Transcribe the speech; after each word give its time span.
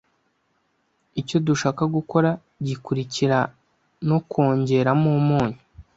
Icyo 1.21 1.37
dushaka 1.47 1.83
gukora 1.95 2.29
gikurikira 2.67 3.37
nukongeramo 4.07 5.09
umunyu. 5.19 5.59